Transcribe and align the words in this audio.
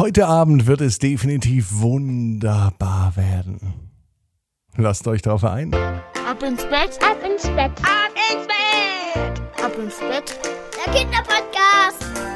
Heute 0.00 0.26
Abend 0.28 0.66
wird 0.66 0.80
es 0.80 0.98
definitiv 0.98 1.66
wunderbar 1.72 3.12
werden. 3.16 3.90
Lasst 4.74 5.06
euch 5.06 5.20
darauf 5.20 5.44
ein. 5.44 5.74
Ab 5.74 6.42
ins 6.42 6.62
Bett, 6.64 6.98
ab 7.02 7.18
ins 7.22 7.42
Bett, 7.42 7.70
ab 7.82 8.10
ins 8.32 8.46
Bett, 8.46 9.62
ab 9.62 9.72
ins 9.78 9.98
Bett. 9.98 10.40
Der 10.86 10.94
Kinderpodcast. 10.94 12.29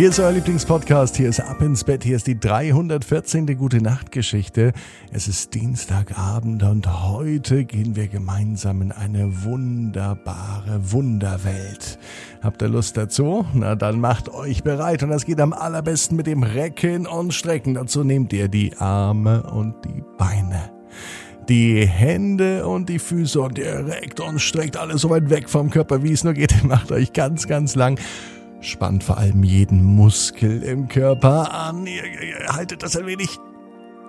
Hier 0.00 0.08
ist 0.08 0.18
euer 0.18 0.32
Lieblingspodcast, 0.32 1.18
hier 1.18 1.28
ist 1.28 1.40
Ab 1.40 1.60
ins 1.60 1.84
Bett, 1.84 2.04
hier 2.04 2.16
ist 2.16 2.26
die 2.26 2.40
314. 2.40 3.58
Gute 3.58 3.82
Nacht 3.82 4.12
Geschichte. 4.12 4.72
Es 5.12 5.28
ist 5.28 5.52
Dienstagabend 5.52 6.62
und 6.62 6.86
heute 7.06 7.66
gehen 7.66 7.96
wir 7.96 8.08
gemeinsam 8.08 8.80
in 8.80 8.92
eine 8.92 9.44
wunderbare 9.44 10.90
Wunderwelt. 10.90 11.98
Habt 12.40 12.62
ihr 12.62 12.68
Lust 12.68 12.96
dazu? 12.96 13.44
Na 13.52 13.74
dann 13.74 14.00
macht 14.00 14.30
euch 14.30 14.62
bereit 14.62 15.02
und 15.02 15.10
das 15.10 15.26
geht 15.26 15.38
am 15.38 15.52
allerbesten 15.52 16.16
mit 16.16 16.26
dem 16.26 16.44
Recken 16.44 17.06
und 17.06 17.34
Strecken. 17.34 17.74
Dazu 17.74 18.02
nehmt 18.02 18.32
ihr 18.32 18.48
die 18.48 18.74
Arme 18.78 19.42
und 19.42 19.74
die 19.84 20.02
Beine 20.16 20.70
die 21.48 21.84
Hände 21.84 22.64
und 22.66 22.88
die 22.88 23.00
Füße 23.00 23.40
und 23.40 23.58
ihr 23.58 23.84
reckt 23.84 24.20
und 24.20 24.38
streckt 24.38 24.76
alles 24.76 25.00
so 25.00 25.10
weit 25.10 25.30
weg 25.30 25.50
vom 25.50 25.68
Körper, 25.68 26.02
wie 26.04 26.12
es 26.12 26.22
nur 26.22 26.32
geht. 26.32 26.54
Macht 26.64 26.92
euch 26.92 27.12
ganz, 27.12 27.48
ganz 27.48 27.74
lang. 27.74 27.98
Spannt 28.60 29.02
vor 29.04 29.18
allem 29.18 29.42
jeden 29.42 29.82
Muskel 29.82 30.62
im 30.62 30.88
Körper 30.88 31.52
an. 31.52 31.86
Ihr, 31.86 32.04
ihr 32.04 32.48
haltet 32.48 32.82
das 32.82 32.96
ein 32.96 33.06
wenig. 33.06 33.38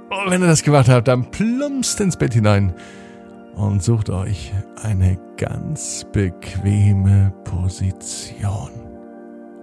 Und 0.10 0.30
wenn 0.30 0.41
ihr 0.41 0.48
das 0.48 0.64
gemacht 0.64 0.90
habt, 0.90 1.08
dann 1.08 1.32
plumpst 1.32 2.00
ins 2.02 2.18
Bett 2.18 2.34
hinein 2.34 2.74
und 3.55 3.82
sucht 3.82 4.10
euch 4.10 4.52
eine 4.82 5.18
ganz 5.38 6.05
bequeme 6.12 7.34
Position. 7.46 8.72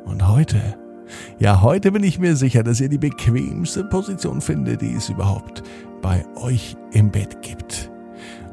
Und 0.06 0.27
heute, 0.27 0.78
ja, 1.39 1.61
heute 1.61 1.92
bin 1.92 2.02
ich 2.02 2.19
mir 2.19 2.34
sicher, 2.34 2.62
dass 2.62 2.80
ihr 2.80 2.89
die 2.89 2.98
bequemste 2.98 3.84
Position 3.84 4.41
findet, 4.41 4.80
die 4.80 4.95
es 4.95 5.11
überhaupt 5.11 5.62
bei 6.00 6.25
euch 6.36 6.77
im 6.92 7.11
Bett 7.11 7.42
gibt. 7.42 7.88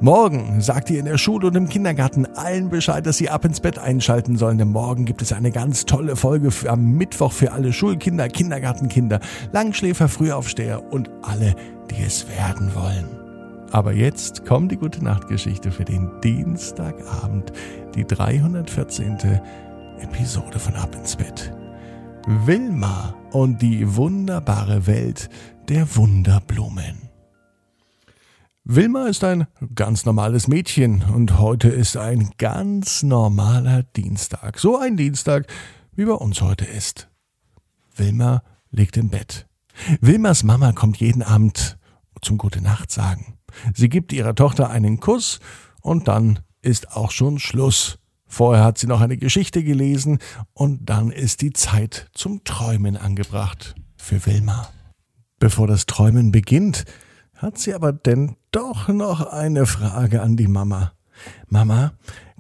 Morgen 0.02 0.60
sagt 0.60 0.90
ihr 0.90 1.00
in 1.00 1.06
der 1.06 1.18
Schule 1.18 1.48
und 1.48 1.56
im 1.56 1.70
Kindergarten 1.70 2.26
allen 2.36 2.70
Bescheid, 2.70 3.06
dass 3.06 3.18
sie 3.18 3.30
ab 3.30 3.46
ins 3.46 3.62
Bett 3.62 3.80
einschalten 3.80 4.38
sollen, 4.38 4.58
denn 4.58 4.68
morgen 4.68 5.06
gibt 5.06 5.22
es 5.22 5.32
eine 5.32 5.52
ganz 5.52 5.86
tolle 5.86 6.18
Folge 6.18 6.52
für, 6.52 6.70
am 6.70 6.92
Mittwoch 6.98 7.32
für 7.32 7.54
alle 7.54 7.72
Schulkinder, 7.72 8.28
Kindergartenkinder, 8.28 9.22
Langschläfer, 9.54 10.10
Frühaufsteher 10.10 10.92
und 10.92 11.10
alle, 11.22 11.56
die 11.90 12.04
es 12.04 12.28
werden 12.28 12.76
wollen. 12.76 13.08
Aber 13.72 13.94
jetzt 13.94 14.46
kommt 14.46 14.72
die 14.72 14.78
gute 14.78 15.04
Nachtgeschichte 15.04 15.72
für 15.72 15.86
den 15.86 16.10
Dienstagabend, 16.22 17.54
die 17.96 18.06
314. 18.06 19.18
Episode 20.00 20.60
von 20.60 20.76
Ab 20.76 20.94
ins 20.94 21.16
Bett. 21.16 21.54
Wilma 22.28 23.16
und 23.32 23.62
die 23.62 23.96
wunderbare 23.96 24.88
Welt 24.88 25.30
der 25.70 25.96
Wunderblumen. 25.96 27.05
Wilma 28.68 29.06
ist 29.06 29.24
ein 29.24 29.46
ganz 29.76 30.06
normales 30.06 30.48
Mädchen 30.48 31.04
und 31.04 31.38
heute 31.38 31.70
ist 31.70 31.98
ein 31.98 32.32
ganz 32.40 33.04
normaler 33.04 33.84
Dienstag. 33.84 34.58
So 34.58 34.80
ein 34.80 34.98
Dienstag, 34.98 35.46
wie 35.94 36.06
bei 36.06 36.14
uns 36.14 36.42
heute 36.42 36.66
ist. 36.66 37.08
Wilma 37.96 38.42
liegt 38.72 38.98
im 38.98 39.10
Bett. 39.10 39.46
Wilmas 40.02 40.42
Mama 40.42 40.72
kommt 40.72 40.98
jeden 40.98 41.22
Abend 41.22 41.78
zum 42.24 42.40
Gute 42.40 42.60
Nacht 42.60 42.90
sagen. 42.90 43.38
Sie 43.76 43.88
gibt 43.88 44.12
ihrer 44.12 44.34
Tochter 44.34 44.72
einen 44.72 45.00
Kuss 45.00 45.40
und 45.82 46.08
dann 46.08 46.40
ist 46.64 46.94
auch 46.94 47.12
schon 47.12 47.38
Schluss. 47.38 48.00
Vorher 48.26 48.64
hat 48.64 48.80
sie 48.80 48.88
noch 48.88 49.02
eine 49.02 49.18
Geschichte 49.18 49.64
gelesen 49.64 50.18
und 50.54 50.90
dann 50.90 51.12
ist 51.12 51.42
die 51.42 51.54
Zeit 51.54 52.10
zum 52.16 52.44
Träumen 52.44 52.98
angebracht 52.98 53.76
für 53.96 54.26
Wilma. 54.26 54.70
Bevor 55.38 55.68
das 55.68 55.86
Träumen 55.86 56.32
beginnt, 56.32 56.86
hat 57.36 57.60
sie 57.60 57.76
aber 57.76 57.94
denn 57.94 58.38
doch 58.56 58.88
noch 58.88 59.34
eine 59.34 59.66
Frage 59.66 60.22
an 60.22 60.38
die 60.38 60.48
Mama. 60.48 60.94
Mama, 61.50 61.92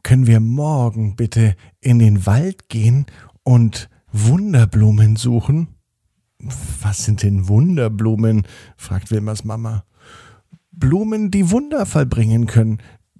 können 0.01 0.27
wir 0.27 0.39
morgen 0.39 1.17
bitte 1.17 1.57
in 1.81 1.99
den 1.99 2.25
Wald 2.25 2.69
gehen 2.69 3.05
und 3.43 3.89
Wunderblumen 4.13 5.17
suchen? 5.17 5.75
Was 6.81 7.03
sind 7.03 7.21
denn 7.21 7.49
Wunderblumen? 7.49 8.47
fragt 8.77 9.11
Wilmers 9.11 9.43
Mama. 9.43 9.83
Blumen, 10.71 11.31
die 11.31 11.51
Wunder 11.51 11.85
vollbringen 11.85 12.47
können, 12.47 12.77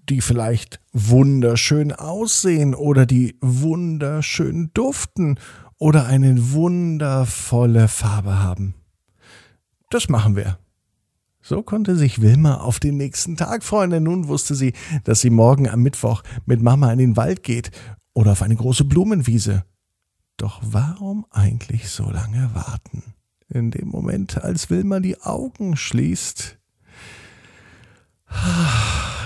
die 0.08 0.22
vielleicht 0.22 0.80
wunderschön 0.94 1.92
aussehen 1.92 2.74
oder 2.74 3.06
die 3.06 3.38
wunderschön 3.42 4.72
duften 4.74 5.38
oder 5.78 6.06
eine 6.06 6.53
wundervolle 6.53 7.90
Farbe 7.90 8.42
haben. 8.42 8.74
Das 9.90 10.08
machen 10.08 10.38
wir. 10.38 10.59
So 11.47 11.61
konnte 11.61 11.95
sich 11.95 12.23
Wilma 12.23 12.56
auf 12.56 12.79
den 12.79 12.97
nächsten 12.97 13.38
Tag 13.38 13.63
freuen, 13.63 13.91
denn 13.91 14.01
nun 14.01 14.28
wusste 14.28 14.56
sie, 14.56 14.73
dass 15.03 15.22
sie 15.22 15.29
morgen 15.29 15.69
am 15.69 15.83
Mittwoch 15.83 16.23
mit 16.47 16.59
Mama 16.59 16.91
in 16.91 16.97
den 16.97 17.17
Wald 17.17 17.44
geht 17.44 17.69
oder 18.16 18.31
auf 18.31 18.41
eine 18.41 18.56
große 18.56 18.83
Blumenwiese. 18.83 19.63
Doch 20.38 20.59
warum 20.63 21.28
eigentlich 21.29 21.89
so 21.89 22.09
lange 22.09 22.50
warten? 22.56 23.13
In 23.47 23.69
dem 23.69 23.89
Moment, 23.89 24.44
als 24.44 24.72
Wilma 24.72 25.00
die 25.00 25.22
Augen 25.22 25.78
schließt, 25.78 26.57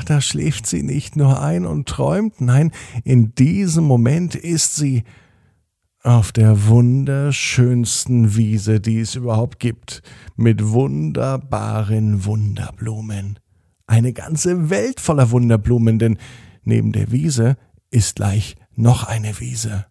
da 0.06 0.20
schläft 0.20 0.68
sie 0.68 0.84
nicht 0.84 1.16
nur 1.16 1.42
ein 1.42 1.66
und 1.66 1.88
träumt, 1.88 2.42
nein, 2.42 2.74
in 3.06 3.34
diesem 3.36 3.86
Moment 3.86 4.36
ist 4.36 4.76
sie 4.76 5.06
auf 6.04 6.32
der 6.32 6.68
wunderschönsten 6.68 8.36
Wiese, 8.36 8.80
die 8.80 9.00
es 9.00 9.16
überhaupt 9.16 9.60
gibt, 9.60 10.02
mit 10.36 10.70
wunderbaren 10.70 12.24
Wunderblumen. 12.24 13.40
Eine 13.86 14.14
ganze 14.14 14.70
Welt 14.70 15.00
voller 15.02 15.32
Wunderblumen, 15.32 16.00
denn 16.00 16.18
neben 16.64 16.94
der 16.94 17.12
Wiese 17.12 17.58
ist 17.92 18.16
gleich 18.16 18.56
noch 18.76 19.04
eine 19.04 19.40
Wiese. 19.40 19.88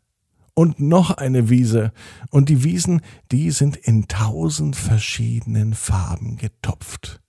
Und 0.55 0.81
noch 0.81 1.11
eine 1.11 1.51
Wiese. 1.51 1.93
Und 2.31 2.49
die 2.49 2.65
Wiesen, 2.65 3.03
die 3.31 3.51
sind 3.51 3.77
in 3.77 4.09
tausend 4.09 4.77
verschiedenen 4.77 5.75
Farben 5.75 6.37
getopft. 6.37 7.21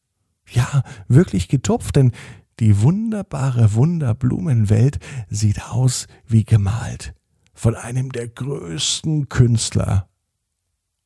Ja, 0.49 0.83
wirklich 1.07 1.47
getopft, 1.47 1.95
denn 1.95 2.11
die 2.59 2.81
wunderbare 2.81 3.73
Wunderblumenwelt 3.73 4.99
sieht 5.29 5.69
aus 5.69 6.07
wie 6.25 6.43
gemalt 6.43 7.13
von 7.59 7.75
einem 7.75 8.13
der 8.13 8.29
größten 8.29 9.27
Künstler. 9.27 10.07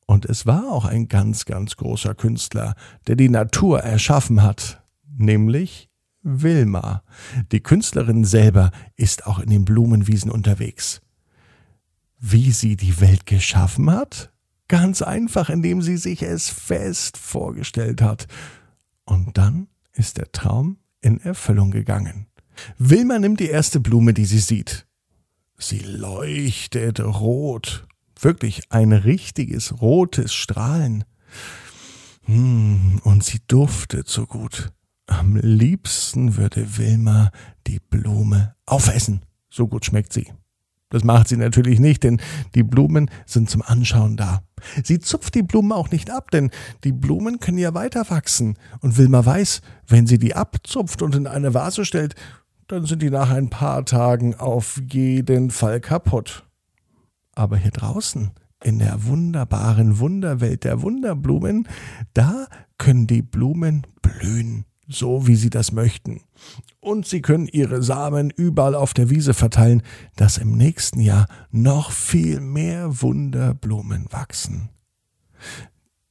Und 0.06 0.24
es 0.24 0.46
war 0.46 0.70
auch 0.70 0.84
ein 0.84 1.08
ganz, 1.08 1.46
ganz 1.46 1.74
großer 1.74 2.14
Künstler, 2.14 2.76
der 3.08 3.16
die 3.16 3.28
Natur 3.28 3.80
erschaffen 3.80 4.40
hat, 4.40 4.80
nämlich 5.18 5.90
Wilma. 6.22 7.02
Die 7.50 7.58
Künstlerin 7.58 8.24
selber 8.24 8.70
ist 8.94 9.26
auch 9.26 9.40
in 9.40 9.50
den 9.50 9.64
Blumenwiesen 9.64 10.30
unterwegs. 10.30 11.02
Wie 12.20 12.52
sie 12.52 12.76
die 12.76 13.00
Welt 13.00 13.26
geschaffen 13.26 13.90
hat? 13.90 14.32
Ganz 14.68 15.02
einfach, 15.02 15.50
indem 15.50 15.82
sie 15.82 15.96
sich 15.96 16.22
es 16.22 16.50
fest 16.50 17.16
vorgestellt 17.16 18.00
hat. 18.00 18.28
Und 19.04 19.36
dann 19.38 19.66
ist 19.92 20.18
der 20.18 20.30
Traum 20.30 20.78
in 21.00 21.20
Erfüllung 21.20 21.72
gegangen. 21.72 22.28
Wilma 22.78 23.18
nimmt 23.18 23.40
die 23.40 23.50
erste 23.50 23.80
Blume, 23.80 24.14
die 24.14 24.24
sie 24.24 24.38
sieht. 24.38 24.86
Sie 25.58 25.78
leuchtet 25.78 27.00
rot. 27.00 27.86
Wirklich 28.20 28.62
ein 28.70 28.92
richtiges 28.92 29.80
rotes 29.80 30.34
Strahlen. 30.34 31.04
Hm, 32.24 33.00
und 33.04 33.24
sie 33.24 33.40
duftet 33.46 34.08
so 34.08 34.26
gut. 34.26 34.72
Am 35.06 35.36
liebsten 35.36 36.36
würde 36.36 36.78
Wilma 36.78 37.30
die 37.66 37.80
Blume 37.80 38.54
aufessen. 38.66 39.22
So 39.50 39.68
gut 39.68 39.84
schmeckt 39.84 40.12
sie. 40.12 40.32
Das 40.90 41.02
macht 41.02 41.28
sie 41.28 41.36
natürlich 41.36 41.80
nicht, 41.80 42.04
denn 42.04 42.20
die 42.54 42.62
Blumen 42.62 43.10
sind 43.26 43.50
zum 43.50 43.62
Anschauen 43.62 44.16
da. 44.16 44.42
Sie 44.84 45.00
zupft 45.00 45.34
die 45.34 45.42
Blumen 45.42 45.72
auch 45.72 45.90
nicht 45.90 46.10
ab, 46.10 46.30
denn 46.30 46.50
die 46.84 46.92
Blumen 46.92 47.40
können 47.40 47.58
ja 47.58 47.74
weiter 47.74 48.08
wachsen. 48.10 48.56
Und 48.80 48.96
Wilma 48.96 49.26
weiß, 49.26 49.60
wenn 49.88 50.06
sie 50.06 50.18
die 50.18 50.34
abzupft 50.34 51.02
und 51.02 51.14
in 51.14 51.26
eine 51.26 51.52
Vase 51.52 51.84
stellt, 51.84 52.14
dann 52.68 52.86
sind 52.86 53.02
die 53.02 53.10
nach 53.10 53.30
ein 53.30 53.50
paar 53.50 53.84
Tagen 53.84 54.34
auf 54.34 54.80
jeden 54.90 55.50
Fall 55.50 55.80
kaputt. 55.80 56.44
Aber 57.34 57.56
hier 57.56 57.70
draußen, 57.70 58.30
in 58.62 58.78
der 58.78 59.04
wunderbaren 59.04 59.98
Wunderwelt 59.98 60.64
der 60.64 60.82
Wunderblumen, 60.82 61.68
da 62.14 62.46
können 62.78 63.06
die 63.06 63.22
Blumen 63.22 63.86
blühen, 64.00 64.64
so 64.88 65.26
wie 65.26 65.36
sie 65.36 65.50
das 65.50 65.72
möchten. 65.72 66.22
Und 66.80 67.06
sie 67.06 67.22
können 67.22 67.46
ihre 67.46 67.82
Samen 67.82 68.30
überall 68.30 68.74
auf 68.74 68.94
der 68.94 69.10
Wiese 69.10 69.34
verteilen, 69.34 69.82
dass 70.16 70.38
im 70.38 70.56
nächsten 70.56 71.00
Jahr 71.00 71.26
noch 71.50 71.90
viel 71.90 72.40
mehr 72.40 73.02
Wunderblumen 73.02 74.06
wachsen. 74.10 74.70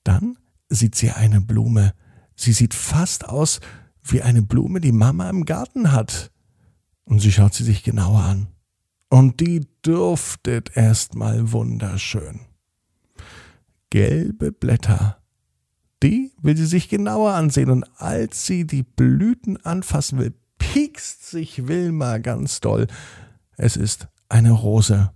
Dann 0.04 0.38
sieht 0.70 0.96
sie 0.96 1.12
eine 1.12 1.42
Blume. 1.42 1.94
Sie 2.36 2.54
sieht 2.54 2.74
fast 2.74 3.30
aus 3.30 3.60
wie 4.04 4.22
eine 4.22 4.42
Blume, 4.42 4.82
die 4.82 4.92
Mama 4.92 5.30
im 5.30 5.46
Garten 5.46 5.92
hat. 5.92 6.33
Und 7.06 7.20
sie 7.20 7.32
schaut 7.32 7.54
sie 7.54 7.64
sich 7.64 7.84
genauer 7.84 8.22
an. 8.22 8.48
Und 9.10 9.40
die 9.40 9.68
duftet 9.82 10.76
erstmal 10.76 11.52
wunderschön. 11.52 12.42
Gelbe 13.90 14.52
Blätter, 14.52 15.24
Die 16.04 16.34
will 16.42 16.58
sie 16.58 16.66
sich 16.66 16.90
genauer 16.90 17.34
ansehen 17.34 17.70
und 17.70 17.86
als 17.96 18.46
sie 18.46 18.68
die 18.68 18.84
Blüten 18.84 19.56
anfassen 19.66 20.20
will, 20.20 20.34
piekst 20.58 21.30
sich 21.30 21.68
Wilma 21.70 22.18
ganz 22.18 22.60
doll. 22.60 22.88
Es 23.56 23.78
ist 23.78 24.10
eine 24.28 24.52
Rose. 24.52 25.12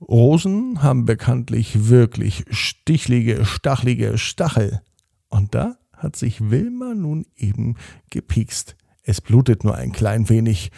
Rosen 0.00 0.82
haben 0.82 1.04
bekanntlich 1.04 1.88
wirklich 1.88 2.44
stichlige, 2.50 3.44
stachelige 3.44 4.18
Stachel. 4.18 4.80
Und 5.28 5.54
da 5.56 5.78
hat 5.92 6.14
sich 6.14 6.50
Wilma 6.50 6.94
nun 6.94 7.26
eben 7.36 7.76
gepiekst. 8.10 8.76
Es 9.02 9.20
blutet 9.20 9.64
nur 9.64 9.74
ein 9.74 9.90
klein 9.90 10.28
wenig. 10.28 10.70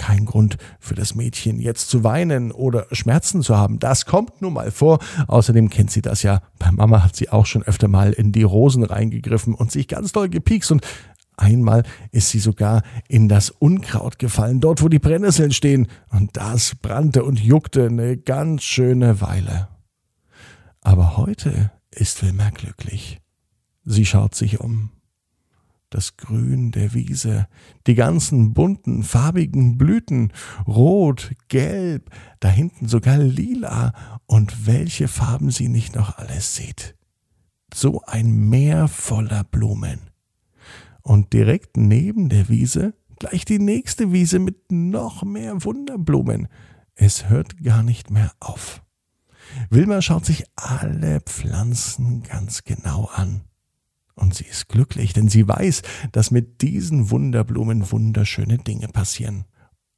Kein 0.00 0.24
Grund 0.24 0.56
für 0.78 0.94
das 0.94 1.14
Mädchen 1.14 1.60
jetzt 1.60 1.90
zu 1.90 2.02
weinen 2.04 2.52
oder 2.52 2.86
Schmerzen 2.90 3.42
zu 3.42 3.58
haben. 3.58 3.78
Das 3.78 4.06
kommt 4.06 4.40
nun 4.40 4.54
mal 4.54 4.70
vor. 4.70 4.98
Außerdem 5.28 5.68
kennt 5.68 5.90
sie 5.90 6.00
das 6.00 6.22
ja. 6.22 6.40
Bei 6.58 6.70
Mama 6.72 7.04
hat 7.04 7.16
sie 7.16 7.28
auch 7.28 7.44
schon 7.44 7.62
öfter 7.62 7.86
mal 7.86 8.14
in 8.14 8.32
die 8.32 8.42
Rosen 8.42 8.82
reingegriffen 8.82 9.52
und 9.52 9.70
sich 9.70 9.88
ganz 9.88 10.12
doll 10.12 10.30
gepiekst 10.30 10.72
und 10.72 10.86
Einmal 11.36 11.84
ist 12.12 12.28
sie 12.28 12.38
sogar 12.38 12.82
in 13.08 13.26
das 13.26 13.48
Unkraut 13.48 14.18
gefallen, 14.18 14.60
dort 14.60 14.82
wo 14.82 14.88
die 14.88 14.98
Brennnesseln 14.98 15.52
stehen, 15.52 15.88
und 16.10 16.36
das 16.36 16.74
brannte 16.74 17.24
und 17.24 17.40
juckte 17.40 17.86
eine 17.86 18.18
ganz 18.18 18.62
schöne 18.62 19.22
Weile. 19.22 19.68
Aber 20.82 21.16
heute 21.16 21.70
ist 21.90 22.22
Wilma 22.22 22.50
glücklich. 22.50 23.20
Sie 23.86 24.04
schaut 24.04 24.34
sich 24.34 24.60
um. 24.60 24.90
Das 25.90 26.16
Grün 26.16 26.70
der 26.70 26.94
Wiese, 26.94 27.48
die 27.86 27.96
ganzen 27.96 28.54
bunten, 28.54 29.02
farbigen 29.02 29.76
Blüten, 29.76 30.32
rot, 30.66 31.32
gelb, 31.48 32.10
da 32.38 32.48
hinten 32.48 32.86
sogar 32.86 33.18
lila, 33.18 33.92
und 34.26 34.66
welche 34.66 35.08
Farben 35.08 35.50
sie 35.50 35.68
nicht 35.68 35.96
noch 35.96 36.16
alles 36.16 36.54
sieht. 36.54 36.96
So 37.74 38.02
ein 38.06 38.48
Meer 38.48 38.86
voller 38.86 39.42
Blumen. 39.42 40.10
Und 41.02 41.32
direkt 41.32 41.76
neben 41.76 42.28
der 42.28 42.48
Wiese 42.48 42.94
gleich 43.18 43.44
die 43.44 43.58
nächste 43.58 44.12
Wiese 44.12 44.38
mit 44.38 44.72
noch 44.72 45.22
mehr 45.24 45.64
Wunderblumen. 45.64 46.48
Es 46.94 47.28
hört 47.28 47.62
gar 47.62 47.82
nicht 47.82 48.10
mehr 48.10 48.32
auf. 48.40 48.82
Wilma 49.70 50.02
schaut 50.02 50.24
sich 50.24 50.44
alle 50.56 51.20
Pflanzen 51.20 52.22
ganz 52.22 52.64
genau 52.64 53.10
an. 53.12 53.42
Und 54.14 54.34
sie 54.34 54.44
ist 54.44 54.68
glücklich, 54.68 55.12
denn 55.12 55.28
sie 55.28 55.46
weiß, 55.46 55.82
dass 56.12 56.30
mit 56.30 56.62
diesen 56.62 57.10
Wunderblumen 57.10 57.90
wunderschöne 57.90 58.58
Dinge 58.58 58.88
passieren. 58.88 59.44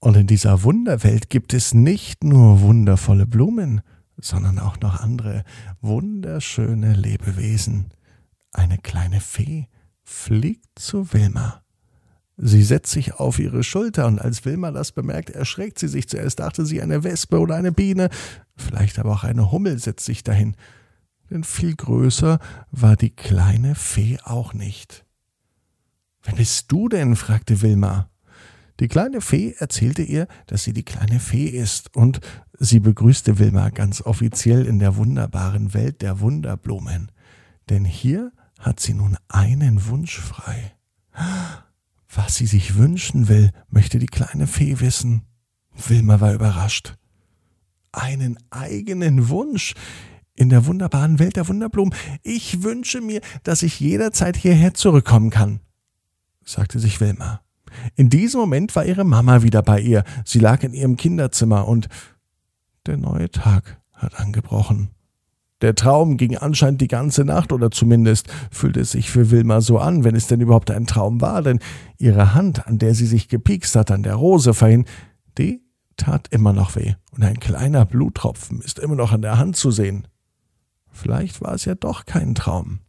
Und 0.00 0.16
in 0.16 0.26
dieser 0.26 0.62
Wunderwelt 0.62 1.30
gibt 1.30 1.54
es 1.54 1.74
nicht 1.74 2.24
nur 2.24 2.60
wundervolle 2.60 3.26
Blumen, 3.26 3.82
sondern 4.16 4.58
auch 4.58 4.78
noch 4.80 5.00
andere 5.00 5.44
wunderschöne 5.80 6.94
Lebewesen. 6.94 7.90
Eine 8.52 8.78
kleine 8.78 9.20
Fee, 9.20 9.68
fliegt 10.02 10.78
zu 10.78 11.12
Wilma. 11.12 11.62
Sie 12.36 12.62
setzt 12.62 12.90
sich 12.90 13.14
auf 13.14 13.38
ihre 13.38 13.62
Schulter 13.62 14.06
und 14.06 14.20
als 14.20 14.44
Wilma 14.44 14.70
das 14.72 14.92
bemerkt, 14.92 15.30
erschreckt 15.30 15.78
sie 15.78 15.88
sich. 15.88 16.08
Zuerst 16.08 16.40
dachte 16.40 16.66
sie 16.66 16.82
eine 16.82 17.04
Wespe 17.04 17.38
oder 17.38 17.54
eine 17.54 17.72
Biene, 17.72 18.08
vielleicht 18.56 18.98
aber 18.98 19.12
auch 19.12 19.24
eine 19.24 19.52
Hummel 19.52 19.78
setzt 19.78 20.04
sich 20.04 20.24
dahin. 20.24 20.56
Denn 21.32 21.44
viel 21.44 21.74
größer 21.74 22.38
war 22.72 22.94
die 22.94 23.08
kleine 23.08 23.74
Fee 23.74 24.18
auch 24.22 24.52
nicht. 24.52 25.06
Wer 26.22 26.34
bist 26.34 26.70
du 26.70 26.90
denn? 26.90 27.16
fragte 27.16 27.62
Wilma. 27.62 28.10
Die 28.80 28.88
kleine 28.88 29.22
Fee 29.22 29.54
erzählte 29.56 30.02
ihr, 30.02 30.28
dass 30.46 30.64
sie 30.64 30.74
die 30.74 30.82
kleine 30.82 31.20
Fee 31.20 31.46
ist, 31.46 31.96
und 31.96 32.20
sie 32.58 32.80
begrüßte 32.80 33.38
Wilma 33.38 33.70
ganz 33.70 34.02
offiziell 34.02 34.66
in 34.66 34.78
der 34.78 34.96
wunderbaren 34.96 35.72
Welt 35.72 36.02
der 36.02 36.20
Wunderblumen. 36.20 37.10
Denn 37.70 37.86
hier 37.86 38.32
hat 38.58 38.78
sie 38.80 38.92
nun 38.92 39.16
einen 39.28 39.86
Wunsch 39.86 40.18
frei. 40.18 40.74
Was 42.10 42.36
sie 42.36 42.46
sich 42.46 42.76
wünschen 42.76 43.28
will, 43.28 43.52
möchte 43.70 43.98
die 43.98 44.06
kleine 44.06 44.46
Fee 44.46 44.80
wissen. 44.80 45.22
Wilma 45.88 46.20
war 46.20 46.34
überrascht. 46.34 46.94
Einen 47.90 48.38
eigenen 48.50 49.30
Wunsch 49.30 49.74
in 50.34 50.48
der 50.48 50.66
wunderbaren 50.66 51.18
Welt 51.18 51.36
der 51.36 51.48
Wunderblumen. 51.48 51.94
Ich 52.22 52.62
wünsche 52.62 53.00
mir, 53.00 53.20
dass 53.42 53.62
ich 53.62 53.80
jederzeit 53.80 54.36
hierher 54.36 54.74
zurückkommen 54.74 55.30
kann, 55.30 55.60
sagte 56.44 56.78
sich 56.78 57.00
Wilma. 57.00 57.40
In 57.96 58.10
diesem 58.10 58.40
Moment 58.40 58.74
war 58.76 58.84
ihre 58.84 59.04
Mama 59.04 59.42
wieder 59.42 59.62
bei 59.62 59.80
ihr. 59.80 60.04
Sie 60.24 60.38
lag 60.38 60.62
in 60.62 60.74
ihrem 60.74 60.96
Kinderzimmer 60.96 61.66
und 61.66 61.88
der 62.86 62.96
neue 62.96 63.30
Tag 63.30 63.80
hat 63.92 64.18
angebrochen. 64.18 64.90
Der 65.62 65.76
Traum 65.76 66.16
ging 66.16 66.36
anscheinend 66.36 66.80
die 66.80 66.88
ganze 66.88 67.24
Nacht 67.24 67.52
oder 67.52 67.70
zumindest 67.70 68.26
fühlte 68.50 68.80
es 68.80 68.90
sich 68.90 69.10
für 69.10 69.30
Wilma 69.30 69.60
so 69.60 69.78
an, 69.78 70.02
wenn 70.02 70.16
es 70.16 70.26
denn 70.26 70.40
überhaupt 70.40 70.72
ein 70.72 70.86
Traum 70.86 71.20
war, 71.20 71.40
denn 71.40 71.60
ihre 71.98 72.34
Hand, 72.34 72.66
an 72.66 72.78
der 72.78 72.94
sie 72.94 73.06
sich 73.06 73.28
gepiekst 73.28 73.76
hat, 73.76 73.92
an 73.92 74.02
der 74.02 74.16
Rose 74.16 74.54
vorhin, 74.54 74.86
die 75.38 75.62
tat 75.96 76.26
immer 76.32 76.52
noch 76.52 76.74
weh 76.74 76.94
und 77.12 77.22
ein 77.22 77.38
kleiner 77.38 77.84
Bluttropfen 77.84 78.60
ist 78.60 78.80
immer 78.80 78.96
noch 78.96 79.12
an 79.12 79.22
der 79.22 79.38
Hand 79.38 79.54
zu 79.54 79.70
sehen. 79.70 80.08
Vielleicht 80.92 81.40
war 81.40 81.54
es 81.54 81.64
ja 81.64 81.74
doch 81.74 82.04
kein 82.06 82.34
Traum. 82.34 82.80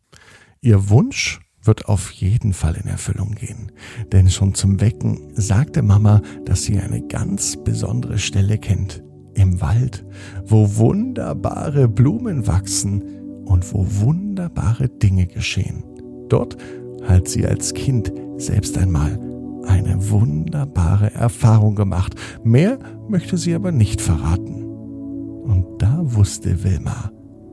Ihr 0.62 0.90
Wunsch 0.90 1.40
wird 1.62 1.88
auf 1.88 2.12
jeden 2.12 2.54
Fall 2.54 2.76
in 2.76 2.88
Erfüllung 2.88 3.32
gehen. 3.36 3.72
Denn 4.12 4.30
schon 4.30 4.54
zum 4.54 4.82
Wecken 4.82 5.32
sagte 5.34 5.82
Mama, 5.82 6.22
dass 6.46 6.64
sie 6.64 6.80
eine 6.80 7.02
ganz 7.08 7.58
besondere 7.64 8.18
Stelle 8.18 8.58
kennt 8.58 9.04
im 9.34 9.62
Wald, 9.62 10.06
wo 10.46 10.76
wunderbare 10.76 11.88
Blumen 11.88 12.46
wachsen 12.48 13.02
und 13.46 13.74
wo 13.74 13.86
wunderbare 14.02 14.90
Dinge 14.90 15.26
geschehen. 15.26 15.84
Dort 16.30 16.58
hat 17.04 17.28
sie 17.28 17.46
als 17.46 17.74
Kind 17.74 18.12
selbst 18.38 18.78
einmal 18.78 19.20
eine 19.66 20.10
wunderbare 20.10 21.14
Erfahrung 21.14 21.76
gemacht. 21.76 22.16
Mehr 22.44 22.80
möchte 23.08 23.38
sie 23.38 23.56
aber 23.56 23.72
nicht 23.72 24.02
verraten. 24.02 24.64
Und 24.64 25.82
da 25.82 26.00
wusste 26.04 26.64
Wilma, 26.64 27.12